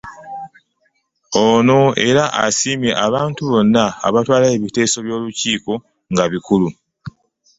[1.47, 5.73] Ono era asiimye abantu bonna abatwala ebiteeso by'Olukiiko
[6.11, 6.67] nga bikulu